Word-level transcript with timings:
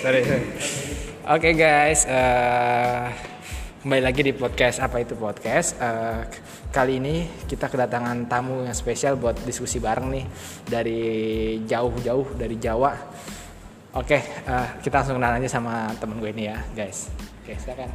sorry. 0.00 0.22
Oke 1.26 1.50
guys, 1.58 2.06
eh, 2.06 3.06
kembali 3.82 4.02
lagi 4.04 4.20
di 4.22 4.32
podcast 4.36 4.78
apa 4.78 5.02
itu 5.02 5.18
podcast. 5.18 5.74
Eh, 5.80 6.22
kali 6.70 7.02
ini 7.02 7.26
kita 7.48 7.66
kedatangan 7.66 8.28
tamu 8.30 8.62
yang 8.62 8.76
spesial 8.76 9.18
buat 9.18 9.34
diskusi 9.42 9.82
bareng 9.82 10.06
nih 10.12 10.24
dari 10.68 11.02
jauh-jauh 11.66 12.36
dari 12.36 12.56
Jawa. 12.60 12.92
Oke, 13.96 14.18
eh, 14.22 14.68
kita 14.84 15.02
langsung 15.02 15.16
kenalan 15.18 15.40
aja 15.40 15.50
sama 15.58 15.90
temen 15.96 16.20
gue 16.20 16.30
ini 16.30 16.52
ya 16.52 16.60
guys. 16.76 17.10
Oke 17.42 17.56
silakan. 17.58 17.90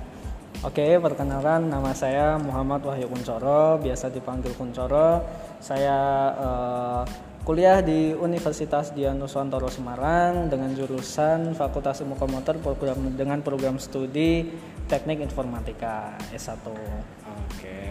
Oke, 0.61 0.99
perkenalkan 1.01 1.73
nama 1.73 1.89
saya 1.95 2.37
Muhammad 2.37 2.85
Wahyu 2.85 3.09
Kuncoro, 3.09 3.81
biasa 3.81 4.13
dipanggil 4.13 4.53
Kuncoro. 4.57 5.23
Saya 5.61 5.97
eh, 6.35 7.30
kuliah 7.51 7.83
di 7.83 8.15
Universitas 8.15 8.95
Dian 8.95 9.19
Nusantara 9.19 9.67
Semarang 9.67 10.47
dengan 10.47 10.71
jurusan 10.71 11.51
Fakultas 11.51 11.99
Ilmu 11.99 12.15
Komputer 12.15 12.55
program 12.63 13.11
dengan 13.11 13.43
program 13.43 13.75
studi 13.75 14.47
Teknik 14.87 15.19
Informatika 15.19 16.15
S1. 16.31 16.63
Oke. 16.63 17.83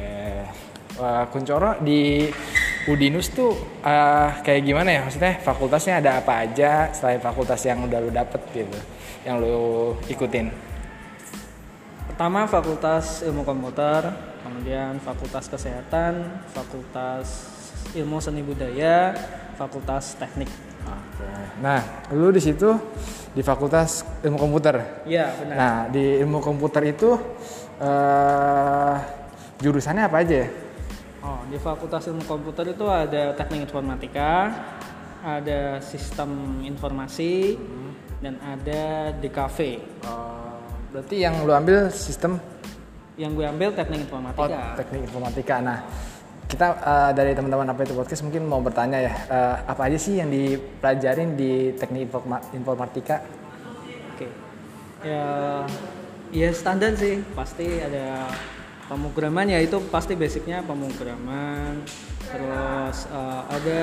Wah, 0.97 1.29
Kuncoro 1.29 1.77
di 1.85 2.25
Udinus 2.89 3.37
tuh 3.37 3.53
eh, 3.85 4.29
kayak 4.41 4.65
gimana 4.65 4.97
ya? 4.97 5.01
Maksudnya 5.05 5.45
fakultasnya 5.45 6.01
ada 6.01 6.25
apa 6.25 6.41
aja 6.41 6.89
selain 6.97 7.21
fakultas 7.21 7.61
yang 7.61 7.85
udah 7.85 8.01
lu 8.01 8.09
dapet 8.09 8.41
gitu, 8.57 8.81
yang 9.29 9.45
lu 9.45 9.93
ikutin? 10.09 10.49
Pertama 12.09 12.49
Fakultas 12.49 13.21
Ilmu 13.29 13.45
Komputer, 13.45 14.09
kemudian 14.41 14.97
Fakultas 15.05 15.53
Kesehatan, 15.53 16.49
Fakultas 16.49 17.61
Ilmu 17.93 18.25
Seni 18.25 18.41
Budaya, 18.41 19.13
Fakultas 19.61 20.17
Teknik. 20.17 20.49
Oke. 20.89 21.29
Nah, 21.61 22.09
lu 22.17 22.33
di 22.33 22.41
situ 22.41 22.73
di 23.37 23.45
Fakultas 23.45 24.09
Ilmu 24.25 24.41
Komputer. 24.41 25.05
Iya, 25.05 25.37
benar. 25.37 25.55
Nah, 25.61 25.77
di 25.93 26.17
ilmu 26.25 26.41
komputer 26.41 26.83
itu 26.89 27.13
eh 27.85 28.97
jurusannya 29.61 30.09
apa 30.09 30.17
aja 30.25 30.35
ya? 30.41 30.49
Oh, 31.21 31.45
di 31.53 31.61
Fakultas 31.61 32.09
Ilmu 32.09 32.25
Komputer 32.25 32.73
itu 32.73 32.89
ada 32.89 33.37
Teknik 33.37 33.69
Informatika, 33.69 34.49
ada 35.21 35.85
Sistem 35.85 36.65
Informasi, 36.65 37.61
dan 38.25 38.41
ada 38.41 39.13
DKV. 39.21 39.59
Oh, 40.09 40.57
berarti 40.97 41.21
yang 41.21 41.45
lu 41.45 41.53
ambil 41.53 41.93
sistem 41.93 42.41
Yang 43.21 43.37
gue 43.37 43.47
ambil 43.53 43.69
Teknik 43.77 44.01
oh, 44.01 44.05
Informatika. 44.09 44.81
teknik 44.81 45.05
informatika. 45.05 45.55
Nah, 45.61 45.79
kita 46.51 46.67
eh, 46.77 47.11
dari 47.15 47.33
teman-teman 47.33 47.71
apa 47.71 47.87
itu 47.87 47.95
podcast 47.95 48.27
mungkin 48.27 48.43
mau 48.45 48.59
bertanya 48.59 48.99
ya, 48.99 49.15
eh, 49.31 49.57
apa 49.65 49.87
aja 49.87 49.97
sih 49.97 50.19
yang 50.19 50.29
dipelajarin 50.29 51.39
di 51.39 51.71
teknik 51.79 52.11
informa- 52.11 52.43
informatika? 52.51 53.23
Oke. 54.13 54.27
Ya, 55.07 55.63
ya 56.35 56.51
standar 56.51 56.99
sih. 56.99 57.23
Pasti 57.33 57.79
ada 57.79 58.27
pemrograman 58.91 59.47
ya 59.47 59.63
itu 59.63 59.79
pasti 59.89 60.19
basicnya 60.19 60.67
pemrograman. 60.67 61.87
Terus 62.27 63.07
eh, 63.07 63.43
ada 63.47 63.81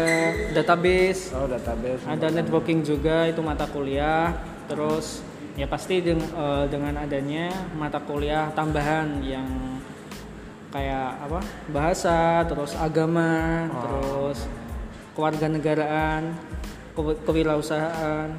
database, 0.54 1.32
Oh, 1.32 1.48
database. 1.48 2.04
ada 2.04 2.28
networking 2.30 2.84
juga 2.84 3.26
itu 3.26 3.40
mata 3.40 3.64
kuliah. 3.66 4.36
Terus 4.68 5.24
ya 5.56 5.66
pasti 5.66 6.04
deng- 6.04 6.36
dengan 6.70 7.02
adanya 7.02 7.50
mata 7.74 7.98
kuliah 7.98 8.52
tambahan 8.54 9.24
yang 9.26 9.48
kayak 10.68 11.10
apa 11.22 11.40
bahasa, 11.68 12.44
terus 12.44 12.76
agama, 12.76 13.66
terus 13.70 14.46
kewarganegaraan, 15.14 16.36
kewi- 16.94 17.20
kewirausahaan. 17.24 18.30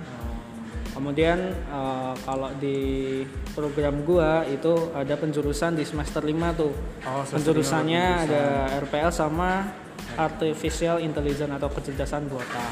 Kemudian 0.89 1.39
eh, 1.55 2.15
kalau 2.23 2.51
di 2.59 2.79
program 3.55 4.03
gua 4.03 4.43
itu 4.45 4.91
ada 4.91 5.15
penjurusan 5.15 5.73
di 5.73 5.87
semester 5.87 6.19
5 6.21 6.35
tuh. 6.53 6.75
Oh, 7.07 7.23
semester 7.23 7.55
Penjurusannya 7.55 8.05
ada 8.27 8.45
RPL 8.83 9.11
sama 9.11 9.71
Artificial 10.17 10.99
Intelligence 10.99 11.55
atau 11.55 11.71
kecerdasan 11.71 12.27
buatan. 12.27 12.71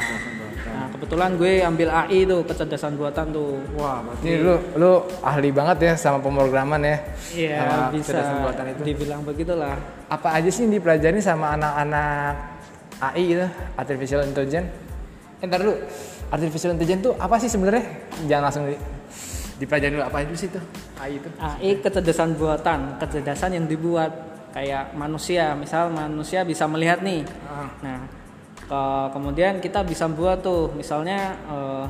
Kebetulan 0.96 1.36
gue 1.36 1.60
ambil 1.60 1.92
AI 1.92 2.24
tuh, 2.24 2.40
kecerdasan 2.48 2.96
buatan 2.96 3.28
tuh. 3.28 3.60
Wah, 3.76 4.00
berarti 4.00 4.40
lu 4.40 4.56
lu 4.80 4.92
ahli 5.20 5.52
banget 5.52 5.92
ya 5.92 5.92
sama 6.00 6.24
pemrograman 6.24 6.80
ya. 6.80 6.96
Iya, 7.36 7.56
sama 7.60 7.86
bisa 7.92 8.00
kecerdasan 8.16 8.36
buatan 8.40 8.64
itu. 8.72 8.80
dibilang 8.80 9.20
begitulah. 9.20 9.76
Apa 10.08 10.40
aja 10.40 10.48
sih 10.48 10.64
yang 10.64 10.72
dipelajarin 10.72 11.20
sama 11.20 11.52
anak-anak 11.52 12.32
AI 13.04 13.22
gitu, 13.28 13.46
artificial 13.76 14.24
intelligence? 14.24 14.72
Eh, 15.36 15.44
ntar 15.44 15.60
dulu, 15.60 15.76
artificial 16.32 16.72
intelligence 16.72 17.02
tuh 17.04 17.14
apa 17.20 17.36
sih 17.44 17.50
sebenarnya? 17.52 17.84
Jangan 18.24 18.42
langsung 18.48 18.64
di, 18.64 18.76
dipelajari 19.60 19.92
dulu 20.00 20.04
apa 20.08 20.16
aja 20.24 20.32
sih 20.32 20.48
itu 20.48 20.60
AI 20.96 21.12
itu? 21.20 21.28
AI 21.36 21.70
kecerdasan 21.84 22.40
buatan, 22.40 22.96
kecerdasan 22.96 23.52
yang 23.52 23.68
dibuat 23.68 24.16
kayak 24.56 24.96
manusia. 24.96 25.52
Misal 25.52 25.92
manusia 25.92 26.40
bisa 26.40 26.64
melihat 26.64 27.04
nih. 27.04 27.28
Ah. 27.44 27.68
Nah, 27.84 28.00
ke- 28.66 29.08
kemudian 29.10 29.58
kita 29.58 29.82
bisa 29.82 30.06
buat 30.06 30.40
tuh, 30.40 30.70
misalnya 30.72 31.18
eh, 31.46 31.84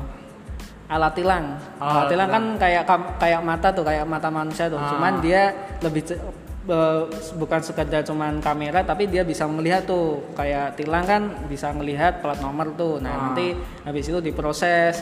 alat 0.87 1.13
tilang. 1.13 1.45
Oh, 1.77 1.83
alat 1.83 1.93
alat 1.93 2.07
tilang 2.07 2.29
kan 2.29 2.43
kayak 2.57 2.83
kayak 3.17 3.41
mata 3.41 3.67
tuh, 3.69 3.83
kayak 3.83 4.05
mata 4.05 4.29
manusia 4.29 4.65
tuh. 4.67 4.77
Ah. 4.77 4.87
Cuman 4.87 5.19
dia 5.19 5.51
lebih 5.81 6.01
eh, 6.07 7.01
bukan 7.33 7.61
sekedar 7.61 8.03
cuman 8.03 8.39
kamera 8.39 8.83
tapi 8.83 9.07
dia 9.07 9.23
bisa 9.23 9.47
melihat 9.47 9.83
tuh 9.83 10.19
kayak 10.33 10.75
tilang 10.75 11.03
kan 11.03 11.21
bisa 11.47 11.71
melihat 11.71 12.19
plat 12.19 12.35
nomor 12.37 12.75
tuh 12.75 12.99
nah 12.99 13.07
Ah. 13.07 13.19
nanti 13.31 13.55
habis 13.83 14.03
itu 14.05 14.19
diproses 14.19 14.99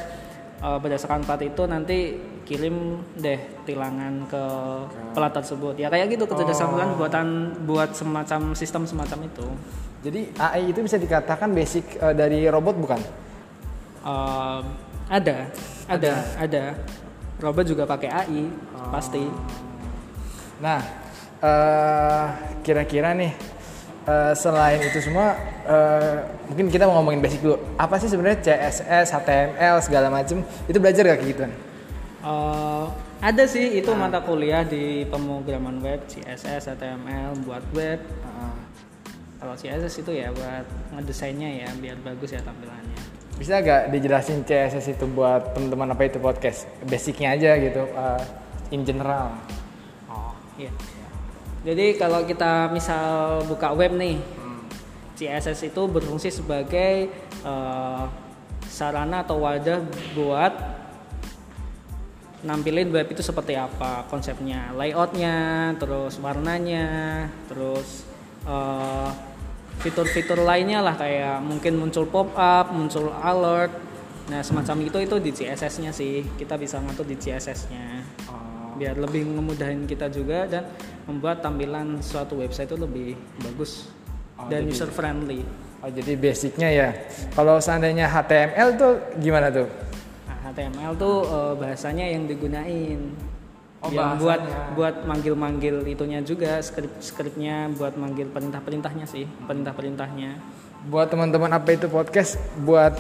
eh, 0.56 0.78
berdasarkan 0.78 1.26
plat 1.26 1.42
itu 1.42 1.66
nanti 1.66 1.98
kirim 2.46 3.02
deh 3.18 3.42
tilangan 3.66 4.30
ke 4.30 4.44
plat 5.12 5.34
tersebut 5.34 5.74
ya 5.76 5.90
kayak 5.90 6.14
gitu 6.14 6.30
kecerdasan 6.30 6.70
buatan 6.70 6.90
buatan 6.94 7.28
buat 7.66 7.90
semacam 7.92 8.54
sistem 8.54 8.86
semacam 8.86 9.26
itu 9.26 9.46
Jadi 10.06 10.22
AI 10.38 10.70
itu 10.70 10.86
bisa 10.86 11.02
dikatakan 11.02 11.50
basic 11.50 11.98
eh, 11.98 12.14
dari 12.14 12.46
robot 12.46 12.76
bukan? 12.78 13.02
Eh, 14.06 14.62
ada 15.10 15.38
ada 15.90 16.14
ada 16.38 16.64
robot 17.42 17.66
juga 17.66 17.90
pakai 17.90 18.10
AI 18.14 18.46
pasti 18.94 19.26
Nah, 20.56 20.80
eh, 21.44 22.26
kira-kira 22.64 23.12
nih 23.12 23.34
eh, 24.06 24.34
selain 24.38 24.80
itu 24.80 25.02
semua, 25.04 25.36
eh, 25.68 26.16
mungkin 26.48 26.70
kita 26.72 26.88
mau 26.88 27.02
ngomongin 27.02 27.20
basic 27.20 27.42
dulu. 27.44 27.58
Apa 27.76 28.00
sih 28.00 28.08
sebenarnya 28.08 28.40
CSS, 28.40 29.12
HTML 29.12 29.76
segala 29.84 30.08
macem? 30.14 30.46
Itu 30.70 30.78
belajar 30.80 31.04
gak 31.10 31.20
kayak 31.20 31.30
gituan? 31.36 31.52
Eh, 32.24 32.86
ada 33.20 33.44
sih 33.50 33.82
itu 33.82 33.92
mata 33.98 34.22
kuliah 34.22 34.64
di 34.64 35.04
pemrograman 35.10 35.82
web 35.82 36.06
CSS 36.08 36.72
HTML 36.72 37.36
buat 37.44 37.64
web 37.74 38.00
kalau 39.46 39.54
CSS 39.54 40.02
itu 40.02 40.12
ya 40.18 40.34
buat 40.34 40.66
ngedesainnya 40.98 41.50
ya 41.62 41.70
biar 41.78 42.02
bagus 42.02 42.34
ya 42.34 42.42
tampilannya 42.42 42.98
Bisa 43.38 43.62
gak 43.62 43.94
dijelasin 43.94 44.42
CSS 44.42 44.98
itu 44.98 45.06
buat 45.06 45.54
teman-teman 45.54 45.94
apa 45.94 46.08
itu 46.08 46.18
podcast? 46.24 46.66
Basicnya 46.88 47.36
aja 47.36 47.60
gitu, 47.60 47.84
eh, 47.86 48.24
in 48.74 48.82
general. 48.82 49.38
oh 50.10 50.34
iya 50.58 50.74
jadi 51.62 51.94
kalau 51.98 52.26
kita 52.26 52.74
misal 52.74 53.42
buka 53.46 53.70
web 53.78 53.94
nih 53.94 54.18
CSS 55.14 55.70
itu 55.70 55.82
berfungsi 55.86 56.34
sebagai 56.34 57.14
eh, 57.46 58.04
sarana 58.66 59.22
atau 59.22 59.46
wadah 59.46 59.78
buat 60.18 60.54
nampilin 62.42 62.90
web 62.90 63.14
itu 63.14 63.22
seperti 63.22 63.54
apa 63.58 64.10
konsepnya 64.10 64.74
layoutnya 64.74 65.74
terus 65.78 66.18
warnanya 66.18 67.26
terus 67.50 68.10
eh, 68.46 69.35
fitur-fitur 69.86 70.42
lainnya 70.42 70.82
lah 70.82 70.98
kayak 70.98 71.46
mungkin 71.46 71.78
muncul 71.78 72.10
pop 72.10 72.34
up 72.34 72.74
muncul 72.74 73.14
alert 73.14 73.70
nah 74.26 74.42
semacam 74.42 74.90
itu 74.90 74.98
itu 75.06 75.16
di 75.22 75.30
CSS-nya 75.32 75.94
sih 75.94 76.26
kita 76.34 76.58
bisa 76.58 76.82
ngatur 76.82 77.06
di 77.06 77.14
CSS-nya 77.14 78.02
biar 78.76 78.98
lebih 78.98 79.24
memudahin 79.24 79.86
kita 79.86 80.10
juga 80.10 80.50
dan 80.50 80.66
membuat 81.06 81.40
tampilan 81.40 82.02
suatu 82.02 82.42
website 82.42 82.68
itu 82.68 82.78
lebih 82.82 83.14
bagus 83.40 83.86
Oh, 84.36 84.52
dan 84.52 84.68
jadi- 84.68 84.74
user 84.76 84.92
friendly 84.92 85.46
Oh, 85.80 85.88
jadi 85.88 86.18
basicnya 86.18 86.70
ya. 86.74 86.90
Kalau 87.32 87.62
seandainya 87.62 88.10
HTML 88.10 88.74
tuh 88.74 88.98
gimana 89.22 89.54
tuh? 89.54 89.70
Nah, 90.26 90.50
HTML 90.50 90.98
tuh 90.98 91.22
eh, 91.22 91.54
bahasanya 91.62 92.10
yang 92.10 92.26
digunain. 92.26 93.14
Oh, 93.86 93.94
yang 93.94 94.18
buat 94.18 94.42
bahasanya. 94.42 94.74
buat 94.74 94.96
manggil-manggil 95.06 95.76
itunya 95.86 96.20
juga 96.26 96.58
skrip 96.66 96.98
skripnya 96.98 97.70
buat 97.78 97.94
manggil 97.96 98.28
perintah-perintahnya 98.34 99.06
sih, 99.06 99.30
perintah-perintahnya. 99.46 100.58
buat 100.86 101.10
teman-teman 101.10 101.50
apa 101.50 101.74
itu 101.74 101.90
podcast 101.90 102.38
buat 102.62 102.94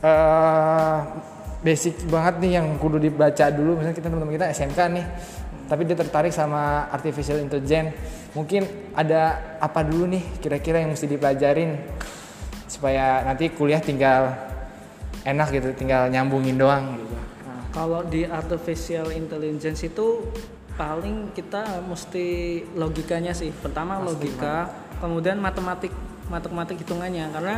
eh, 0.00 0.98
basic 1.60 2.08
banget 2.08 2.40
nih 2.40 2.52
yang 2.56 2.80
kudu 2.80 2.96
dibaca 2.96 3.52
dulu 3.52 3.76
misalnya 3.76 3.96
kita 3.96 4.08
teman-teman 4.08 4.34
kita 4.40 4.46
SMK 4.56 4.78
nih 4.92 5.06
tapi 5.66 5.82
dia 5.82 5.96
tertarik 5.98 6.30
sama 6.30 6.86
artificial 6.94 7.42
intelligence 7.42 7.92
mungkin 8.32 8.92
ada 8.94 9.56
apa 9.58 9.82
dulu 9.82 10.06
nih 10.06 10.38
kira-kira 10.38 10.80
yang 10.80 10.94
mesti 10.94 11.10
dipelajarin 11.10 11.76
supaya 12.70 13.26
nanti 13.26 13.50
kuliah 13.50 13.82
tinggal 13.82 14.30
enak 15.26 15.48
gitu 15.50 15.74
tinggal 15.74 16.06
nyambungin 16.06 16.54
doang 16.54 16.94
gitu 16.94 17.16
Kalau 17.76 18.00
di 18.08 18.24
artificial 18.24 19.12
intelligence 19.12 19.84
itu 19.84 20.24
paling 20.80 21.36
kita 21.36 21.84
mesti 21.84 22.60
logikanya 22.72 23.36
sih. 23.36 23.52
Pertama 23.52 24.00
logika, 24.00 24.64
kemudian 24.96 25.36
matematik, 25.36 25.92
matematik 26.32 26.80
hitungannya 26.80 27.28
karena 27.36 27.56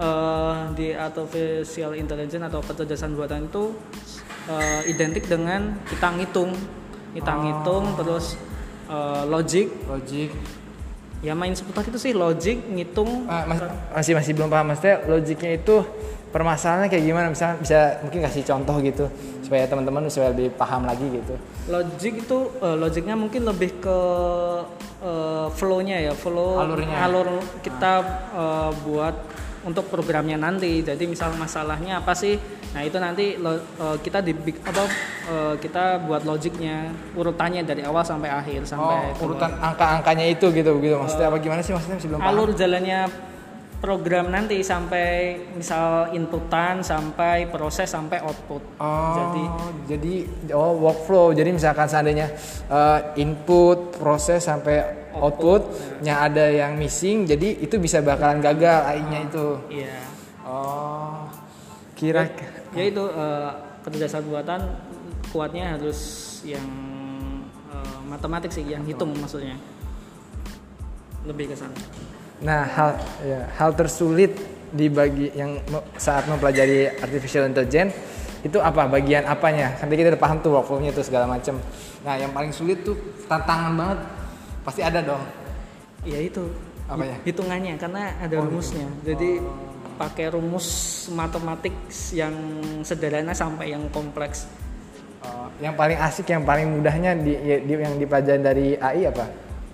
eh, 0.00 0.56
di 0.72 0.88
artificial 0.96 1.92
intelligence 1.92 2.40
atau 2.48 2.64
kecerdasan 2.64 3.12
buatan 3.12 3.52
itu 3.52 3.76
eh, 4.48 4.88
identik 4.88 5.28
dengan 5.28 5.76
kita 5.84 6.08
ngitung, 6.16 6.56
kita 7.12 7.32
ngitung 7.44 7.84
terus 8.00 8.40
eh, 8.88 9.24
logic. 9.28 9.68
Logik. 9.84 10.59
Ya 11.20 11.36
main 11.36 11.52
seputar 11.52 11.84
itu 11.84 12.00
sih 12.00 12.16
logic, 12.16 12.64
ngitung. 12.66 13.28
Ah, 13.28 13.44
mas- 13.44 13.60
masih 13.92 14.12
masih 14.16 14.32
belum 14.32 14.48
paham 14.48 14.72
maksudnya 14.72 15.04
logiknya 15.04 15.52
itu 15.54 15.84
permasalahannya 16.30 16.88
kayak 16.88 17.04
gimana 17.04 17.26
misalnya 17.28 17.58
bisa 17.58 17.78
mungkin 18.00 18.22
kasih 18.22 18.42
contoh 18.46 18.78
gitu 18.80 19.04
supaya 19.42 19.66
teman-teman 19.66 20.06
supaya 20.06 20.30
lebih 20.30 20.54
paham 20.54 20.86
lagi 20.86 21.02
gitu. 21.02 21.34
Logic 21.66 22.12
itu 22.16 22.38
eh, 22.56 22.76
logiknya 22.78 23.14
mungkin 23.14 23.44
lebih 23.44 23.70
ke 23.78 23.98
eh, 25.02 25.46
flow-nya 25.50 25.96
ya, 26.00 26.12
flow 26.14 26.56
Alurnya. 26.56 26.96
alur 27.04 27.28
kita 27.60 27.92
eh, 28.32 28.70
buat 28.86 29.16
untuk 29.60 29.92
programnya 29.92 30.40
nanti. 30.40 30.80
Jadi 30.80 31.04
misal 31.04 31.36
masalahnya 31.36 32.00
apa 32.00 32.16
sih? 32.16 32.40
Nah, 32.70 32.80
itu 32.80 32.96
nanti 32.96 33.34
lo- 33.36 33.60
eh, 33.76 33.96
kita 34.00 34.22
di 34.22 34.32
apa 34.62 34.82
eh, 35.30 35.54
kita 35.62 36.02
buat 36.04 36.26
logiknya 36.26 36.90
urutannya 37.14 37.62
dari 37.62 37.86
awal 37.86 38.02
sampai 38.02 38.30
akhir 38.34 38.66
sampai 38.66 39.14
oh, 39.14 39.30
urutan 39.30 39.54
angka-angkanya 39.62 40.26
itu 40.26 40.50
gitu 40.50 40.82
gitu 40.82 40.98
maksudnya 40.98 41.30
apa 41.30 41.38
gimana 41.38 41.62
sih 41.62 41.70
maksudnya 41.70 41.96
masih 42.02 42.08
belum 42.10 42.20
paham. 42.20 42.30
alur 42.34 42.50
jalannya 42.58 43.00
program 43.80 44.28
nanti 44.28 44.60
sampai 44.60 45.40
misal 45.56 46.12
inputan 46.12 46.84
sampai 46.84 47.48
proses 47.48 47.88
sampai 47.88 48.20
output. 48.20 48.60
Oh, 48.76 49.16
Jadi 49.16 49.44
jadi 49.88 50.14
oh 50.52 50.76
workflow. 50.76 51.32
Jadi 51.32 51.56
misalkan 51.56 51.88
seandainya 51.88 52.28
eh, 52.68 53.00
input, 53.24 53.96
proses 53.96 54.44
sampai 54.44 55.08
outputnya 55.16 56.22
ada 56.22 56.46
yang 56.52 56.76
missing, 56.78 57.26
jadi 57.26 57.58
itu 57.58 57.80
bisa 57.80 57.98
bakalan 58.04 58.38
gagal 58.38 58.84
AI-nya 58.86 59.20
itu. 59.26 59.48
iya. 59.72 59.98
Oh, 60.44 61.26
kira 61.96 62.28
ya 62.76 62.84
itu 62.84 63.04
eh, 63.10 63.50
kecerdasan 63.82 64.22
buatan 64.28 64.60
kuatnya 65.30 65.78
harus 65.78 65.98
yang 66.46 66.64
eh, 67.70 67.98
matematik 68.06 68.50
sih 68.52 68.66
yang 68.66 68.82
hitung 68.84 69.14
maksudnya 69.16 69.56
lebih 71.26 71.52
ke 71.52 71.56
sana 71.56 71.74
Nah, 72.40 72.64
hal 72.64 72.96
ya, 73.20 73.52
hal 73.60 73.76
tersulit 73.76 74.32
di 74.72 74.88
bagi 74.88 75.28
yang 75.36 75.60
saat 76.00 76.24
mempelajari 76.24 76.88
artificial 76.88 77.44
intelligence 77.44 77.92
itu 78.40 78.56
apa? 78.56 78.88
Bagian 78.88 79.28
apanya? 79.28 79.76
Nanti 79.76 79.92
kita 79.92 80.16
udah 80.16 80.22
paham 80.24 80.40
tuh 80.40 80.56
workflow-nya 80.56 80.88
tuh 80.96 81.04
segala 81.04 81.28
macam. 81.28 81.60
Nah, 82.00 82.16
yang 82.16 82.32
paling 82.32 82.48
sulit 82.48 82.80
tuh 82.80 82.96
tantangan 83.28 83.76
banget 83.76 84.00
pasti 84.64 84.80
ada 84.84 85.00
dong. 85.04 85.20
ya 86.00 86.16
itu 86.16 86.48
Apanya? 86.88 87.16
hitungannya 87.28 87.76
karena 87.76 88.16
ada 88.24 88.40
rumusnya 88.40 88.88
jadi 89.04 89.36
pakai 90.00 90.32
rumus 90.32 90.68
matematik 91.12 91.76
yang 92.16 92.32
sederhana 92.80 93.36
sampai 93.36 93.76
yang 93.76 93.84
kompleks 93.92 94.48
Oh, 95.20 95.46
yang 95.58 95.74
paling 95.74 95.96
asik, 95.96 96.26
yang 96.26 96.42
paling 96.42 96.64
mudahnya 96.70 97.12
di, 97.14 97.36
ya- 97.36 97.60
di- 97.60 97.76
yang 97.78 97.96
dipelajari 97.96 98.40
dari 98.40 98.66
AI 98.74 99.04
apa? 99.06 99.26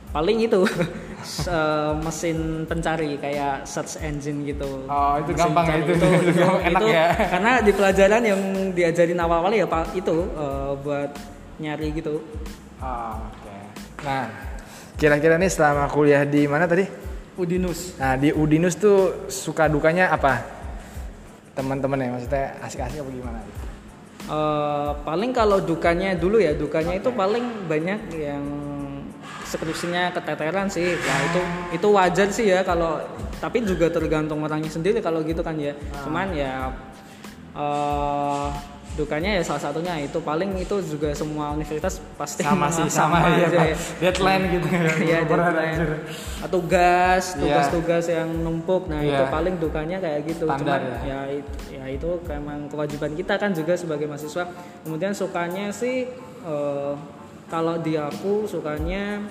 paling 0.08 0.38
itu 0.40 0.64
eh, 1.46 1.93
mesin 1.98 2.38
pencari 2.64 3.14
kayak 3.16 3.62
search 3.62 4.00
engine 4.00 4.43
gitu 4.44 4.87
Oh, 4.87 5.20
itu 5.20 5.31
Mesin 5.31 5.40
gampang 5.44 5.64
ya, 5.66 5.75
pencari 5.76 5.82
itu- 5.84 5.93
itu 6.25 6.32
gampang, 6.40 6.62
enak 6.62 6.72
itu 6.72 6.87
ya. 6.88 7.04
karena 7.32 7.52
di 7.60 7.72
pelajaran 7.72 8.22
yang 8.25 8.40
diajarin 8.72 9.19
awal-awal 9.19 9.52
ya 9.52 9.66
pak 9.66 9.93
itu 9.93 10.16
eh, 10.26 10.72
buat 10.78 11.10
nyari 11.56 11.88
gitu 11.93 12.14
Oh, 12.76 13.16
Oke. 13.19 13.56
Nah, 14.02 14.25
kira-kira 14.94 15.37
nih 15.37 15.48
selama 15.48 15.84
kuliah 15.87 16.25
di 16.25 16.44
mana 16.44 16.64
tadi? 16.64 16.84
Udinus 17.34 17.96
Nah, 17.96 18.16
di 18.16 18.32
Udinus 18.32 18.75
tuh 18.75 18.98
suka 19.28 19.64
dukanya 19.66 20.08
apa? 20.08 20.40
Teman-teman 21.52 21.96
ya, 21.98 22.08
maksudnya 22.10 22.44
asik-asik 22.60 23.00
apa 23.00 23.10
gimana? 23.10 23.40
Eh, 24.26 24.90
paling 25.06 25.31
kalau 25.31 25.62
dukanya 25.62 26.19
dulu 26.19 26.43
ya 26.43 26.50
dukanya 26.50 26.99
itu 26.99 27.14
paling 27.14 27.46
banyak 27.70 28.11
yang 28.19 28.43
skripsinya 29.46 30.11
keteteran 30.11 30.67
sih. 30.67 30.99
Ya 30.99 31.14
itu 31.31 31.40
itu 31.78 31.88
wajar 31.94 32.28
sih 32.34 32.50
ya 32.50 32.67
kalau 32.67 32.99
tapi 33.38 33.62
juga 33.62 33.87
tergantung 33.87 34.43
orangnya 34.43 34.67
sendiri 34.67 34.99
kalau 34.99 35.23
gitu 35.23 35.46
kan 35.46 35.55
ya. 35.55 35.78
Cuman 36.02 36.34
ya 36.34 36.75
eh 37.55 38.49
dukanya 38.96 39.31
ya 39.31 39.43
salah 39.43 39.60
satunya 39.62 39.93
itu 39.98 40.16
paling 40.19 40.56
itu 40.56 40.72
juga 40.82 41.12
semua 41.12 41.52
universitas 41.52 42.00
pasti 42.16 42.40
Sama 42.40 42.66
sih, 42.66 42.88
sama, 42.88 43.20
ya, 43.28 43.44
aja 43.44 43.60
ya. 43.66 43.76
Deadline 44.00 44.44
gitu 44.50 44.66
ya. 44.66 44.81
Iya, 45.06 45.19
deadline. 45.22 45.78
atau 46.38 46.58
gas 46.62 47.25
Iya. 47.32 47.40
tugas-tugas 47.60 48.04
yang 48.08 48.28
numpuk 48.34 48.87
nah 48.87 48.98
itu 48.98 49.12
Iya. 49.14 49.28
paling 49.28 49.54
dukanya 49.56 49.96
kayak 49.98 50.20
gitu 50.26 50.44
Standar 50.44 50.81
cuman 50.81 50.81
ya. 50.82 50.98
ya 51.04 51.20
it- 51.31 51.52
ya 51.70 51.84
itu 51.87 52.10
memang 52.25 52.58
kewajiban 52.66 53.12
kita 53.12 53.34
kan 53.34 53.52
juga 53.52 53.72
sebagai 53.75 54.04
mahasiswa 54.04 54.48
kemudian 54.82 55.12
sukanya 55.12 55.69
sih 55.70 56.08
eh, 56.43 56.93
kalau 57.46 57.76
di 57.76 57.94
aku 57.94 58.43
sukanya 58.44 59.22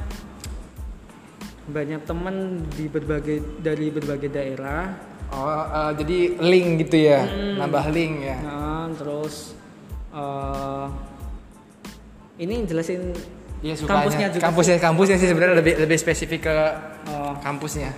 banyak 1.66 2.06
temen 2.06 2.36
di 2.70 2.86
berbagai 2.86 3.42
dari 3.60 3.90
berbagai 3.90 4.30
daerah 4.30 4.94
Oh, 5.28 5.42
eh, 5.50 5.92
jadi 5.98 6.18
link 6.38 6.86
gitu 6.86 7.10
ya, 7.10 7.26
Hmm. 7.26 7.58
nambah 7.58 7.90
link 7.90 8.14
ya. 8.22 8.38
nah, 8.40 8.65
terus 8.96 9.54
eh, 10.12 10.88
ini 12.38 12.64
jelasin 12.64 13.16
sukanya. 13.74 13.88
kampusnya 13.98 14.28
juga 14.30 14.44
kampusnya, 14.46 14.76
kampusnya 14.78 15.16
sih 15.18 15.28
sebenarnya 15.28 15.56
lebih 15.58 15.74
lebih 15.80 15.98
spesifik 15.98 16.42
ke 16.44 16.58
Oh. 17.06 17.38
kampusnya. 17.40 17.94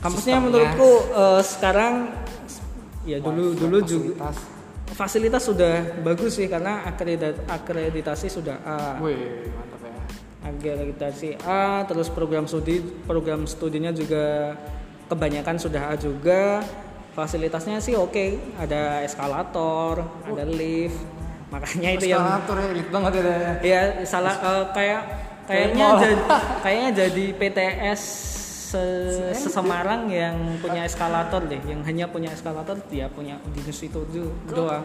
kampusnya 0.00 0.36
Sistemnya. 0.36 0.44
menurutku 0.44 0.90
eh, 1.08 1.42
sekarang 1.42 1.94
ya 3.02 3.16
dulu 3.18 3.52
dulu 3.52 3.78
juga 3.80 4.28
Fasilitas. 4.28 4.36
fasilitas 4.92 5.42
sudah 5.44 5.74
bagus 6.00 6.32
sih 6.34 6.46
karena 6.46 6.84
akredit- 6.84 7.40
akreditasi 7.46 8.26
sudah 8.28 8.56
A 8.60 9.00
Wih, 9.00 9.48
mantap 9.48 9.80
ya. 9.80 9.96
akreditasi 10.44 11.28
A 11.40 11.84
terus 11.84 12.08
program 12.08 12.44
studi 12.44 12.78
program 13.04 13.44
studinya 13.44 13.90
juga 13.90 14.56
kebanyakan 15.06 15.56
sudah 15.56 15.88
A 15.88 15.94
juga 15.94 16.60
fasilitasnya 17.14 17.78
sih 17.78 17.94
oke. 17.94 18.58
Ada 18.58 19.02
eskalator 19.02 20.02
ada 20.26 20.44
lift. 20.44 20.98
Makanya 21.48 21.90
itu 21.94 22.06
yang 22.10 22.20
Eskalator 22.20 22.56
ya, 22.58 22.66
elit 22.68 22.88
banget 22.90 23.12
ya. 23.14 23.22
ya 23.62 23.80
salah 24.02 24.34
eh, 24.34 24.64
kayak 24.74 25.00
kayaknya 25.48 25.86
jadi 25.96 26.16
kayaknya 26.60 26.90
jadi 26.98 27.24
PTS 27.36 28.02
se- 28.74 29.30
Semarang 29.38 30.10
yang 30.10 30.58
punya 30.58 30.82
eskalator 30.82 31.46
deh. 31.46 31.62
Yang 31.62 31.80
hanya 31.86 32.04
punya 32.10 32.34
eskalator 32.34 32.74
dia 32.90 33.06
punya 33.06 33.38
dinas 33.54 33.78
itu 33.78 34.02
do- 34.10 34.34
doang. 34.50 34.82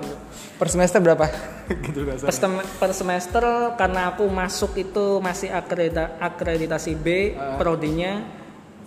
Per 0.61 0.67
semester 0.69 1.01
berapa? 1.01 1.25
gitu 1.89 2.05
per, 2.05 2.29
sem- 2.29 2.65
per 2.77 2.91
semester 2.93 3.43
karena 3.73 4.13
aku 4.13 4.29
masuk 4.29 4.77
itu 4.77 5.17
masih 5.17 5.49
akredita- 5.49 6.21
akreditasi 6.21 6.93
B 6.93 7.33
prodinya 7.57 8.21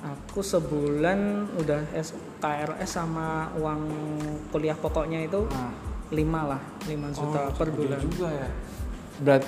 aku 0.03 0.43
sebulan 0.43 1.19
udah 1.57 1.95
S- 1.95 2.13
KRS 2.37 2.91
sama 2.93 3.29
uang 3.55 3.81
kuliah 4.51 4.75
pokoknya 4.75 5.23
itu 5.23 5.47
Nah. 5.47 5.71
5 6.09 6.19
lah 6.45 6.61
5 6.83 7.09
juta 7.09 7.43
per 7.53 7.69
bulan 7.71 7.99
juga 7.99 8.29
ya. 8.29 8.49
Berat 9.17 9.43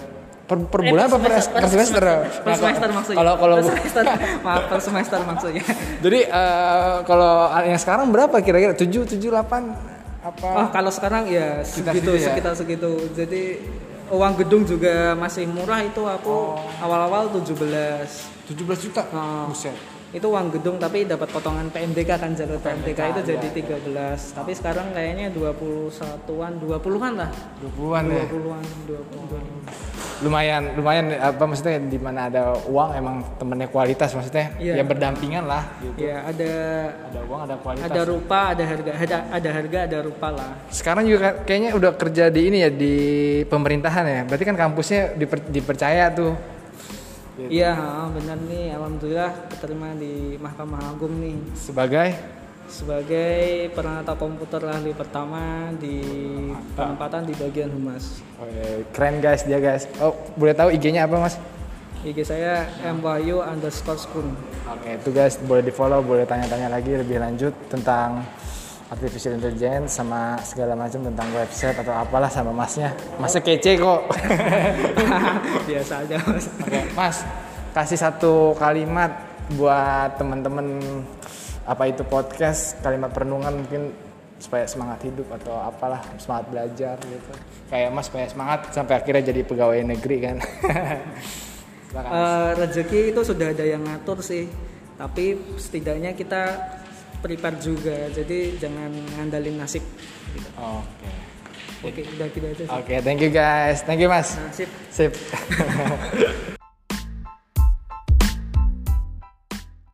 per, 0.44 0.56
per 0.62 0.80
Eh, 0.80 0.88
bulan 0.88 1.04
apa 1.06 1.18
per, 1.18 1.32
semester, 1.34 1.52
per 1.54 1.68
semester? 1.68 2.02
per 2.04 2.16
Nah, 2.46 2.54
semester 2.54 2.80
kalau- 2.80 2.94
maksudnya 2.94 3.18
Kalau 3.18 3.32
kalau 3.34 3.54
per 3.54 3.64
semester 3.66 4.02
maaf 4.46 4.62
per 4.64 4.80
semester 4.80 5.18
maksudnya 5.22 5.64
Jadi 5.98 6.18
eh, 6.22 6.94
kalau 7.02 7.32
yang 7.60 7.76
sekarang 7.76 8.06
berapa 8.08 8.36
kira-kira? 8.38 8.72
7 8.72 8.88
7 9.04 9.18
8 9.20 9.92
apa? 10.22 10.48
oh 10.54 10.68
kalau 10.70 10.88
sekarang 10.88 11.26
ya 11.26 11.60
Sekitar 11.60 11.92
segitu 11.92 12.10
ya? 12.14 12.26
sekitar 12.26 12.52
segitu 12.54 12.90
jadi 13.10 13.42
uang 14.06 14.32
gedung 14.38 14.62
juga 14.62 15.12
masih 15.14 15.44
murah 15.44 15.80
itu 15.80 16.00
aku 16.00 16.54
awal-awal 16.78 17.28
17 17.34 17.50
17 18.46 18.54
juta. 18.78 19.02
Oh. 19.10 19.48
Buset. 19.48 19.72
Itu 20.14 20.22
uang 20.24 20.46
gedung 20.48 20.78
tapi 20.78 21.02
dapat 21.02 21.26
potongan 21.26 21.66
PMDK 21.68 22.10
kan 22.14 22.30
jalur 22.32 22.56
PMDK 22.56 23.00
itu 23.10 23.20
iya, 23.20 23.28
jadi 23.34 23.48
13 23.50 24.38
tapi 24.38 24.52
sekarang 24.54 24.94
kayaknya 24.94 25.26
21-an 25.28 26.52
20-an 26.56 27.12
lah 27.18 27.30
20-an 27.60 28.04
ya. 28.06 28.24
20-an 28.24 28.64
20 28.86 30.22
Lumayan 30.22 30.78
lumayan 30.78 31.10
apa 31.12 31.42
maksudnya 31.42 31.82
di 31.82 31.98
mana 31.98 32.30
ada 32.30 32.54
uang 32.64 32.90
emang 32.94 33.16
temennya 33.36 33.66
kualitas 33.66 34.14
maksudnya 34.14 34.54
Iya. 34.56 34.78
ya 34.78 34.84
berdampingan 34.86 35.44
lah 35.44 35.66
gitu. 35.82 36.06
ya 36.06 36.22
ada 36.22 36.52
Ada 37.10 37.20
uang 37.26 37.40
ada 37.42 37.54
kualitas. 37.58 37.90
ada 37.90 38.00
rupa 38.06 38.40
ada 38.54 38.62
harga 38.64 38.90
ada 38.94 39.16
ada 39.28 39.48
harga 39.50 39.78
ada 39.84 39.98
rupa 40.00 40.28
lah 40.30 40.50
Sekarang 40.70 41.04
juga 41.04 41.42
kayaknya 41.42 41.74
udah 41.74 41.90
kerja 41.92 42.30
di 42.30 42.40
ini 42.46 42.58
ya 42.60 42.70
di 42.70 42.94
pemerintahan 43.44 44.04
ya. 44.06 44.20
Berarti 44.24 44.44
kan 44.44 44.56
kampusnya 44.56 45.12
diper- 45.14 45.50
dipercaya 45.50 46.08
tuh. 46.08 46.53
Iya 47.50 47.74
ha, 47.74 48.06
benar 48.14 48.38
nih 48.46 48.74
alhamdulillah 48.78 49.32
keterima 49.50 49.94
di 49.98 50.38
Mahkamah 50.38 50.94
Agung 50.94 51.18
nih 51.18 51.34
Sebagai 51.58 52.14
sebagai 52.64 53.68
peranata 53.76 54.16
komputer 54.16 54.64
ahli 54.64 54.96
pertama 54.96 55.68
di 55.76 56.00
penempatan 56.72 57.28
di 57.28 57.34
bagian 57.36 57.68
humas. 57.68 58.24
Oke, 58.40 58.88
keren 58.96 59.20
guys 59.20 59.44
dia 59.44 59.60
guys. 59.60 59.84
Oh, 60.00 60.16
boleh 60.34 60.56
tahu 60.56 60.72
IG-nya 60.72 61.04
apa 61.04 61.20
mas? 61.20 61.36
IG 62.04 62.24
saya 62.24 62.68
mwahyu 63.00 63.40
underscore 63.40 64.00
spoon. 64.00 64.32
Oke, 64.68 64.96
itu 64.96 65.10
guys 65.12 65.36
boleh 65.44 65.64
di 65.64 65.72
follow, 65.72 66.00
boleh 66.00 66.24
tanya-tanya 66.24 66.72
lagi 66.72 66.96
lebih 66.96 67.20
lanjut 67.20 67.52
tentang 67.68 68.24
artificial 68.94 69.34
intelligence 69.34 69.98
sama 69.98 70.38
segala 70.46 70.78
macam 70.78 71.02
tentang 71.02 71.28
website 71.34 71.76
atau 71.82 71.90
apalah 71.90 72.30
sama 72.30 72.54
masnya. 72.54 72.94
Masnya 73.18 73.42
kece 73.42 73.76
kok. 73.76 74.06
Biasa 75.68 76.06
aja 76.06 76.16
mas. 76.22 76.46
Oke, 76.62 76.80
mas 76.94 77.18
kasih 77.74 77.98
satu 77.98 78.54
kalimat 78.54 79.10
buat 79.58 80.14
teman-teman 80.14 80.78
apa 81.66 81.90
itu 81.90 82.06
podcast 82.06 82.78
kalimat 82.86 83.10
perenungan 83.10 83.50
mungkin 83.50 83.90
supaya 84.38 84.62
semangat 84.70 85.02
hidup 85.10 85.26
atau 85.34 85.58
apalah 85.58 85.98
semangat 86.14 86.54
belajar 86.54 86.96
gitu 87.02 87.32
kayak 87.66 87.90
mas 87.90 88.06
supaya 88.06 88.30
semangat 88.30 88.70
sampai 88.70 88.94
akhirnya 89.02 89.34
jadi 89.34 89.42
pegawai 89.42 89.82
negeri 89.82 90.16
kan 90.22 90.36
uh, 91.98 92.54
rezeki 92.62 93.10
itu 93.10 93.20
sudah 93.26 93.50
ada 93.50 93.66
yang 93.66 93.82
ngatur 93.82 94.22
sih 94.22 94.46
tapi 94.94 95.34
setidaknya 95.58 96.14
kita 96.14 96.54
prepare 97.24 97.56
juga. 97.56 98.12
Jadi 98.12 98.60
jangan 98.60 98.92
ngandalin 99.16 99.56
nasib. 99.56 99.80
Gitu. 100.36 100.48
oke. 100.60 100.84
Okay. 101.00 101.16
oke 101.84 101.92
okay, 101.94 102.04
udah 102.16 102.28
gitu 102.32 102.46
aja 102.48 102.64
oke 102.68 102.84
okay, 102.84 102.98
thank 103.00 103.20
you 103.24 103.32
guys. 103.32 103.80
Thank 103.88 104.04
you 104.04 104.12
mas. 104.12 104.36
Nah, 104.36 104.52
sip. 104.52 104.68
Sip 104.92 105.12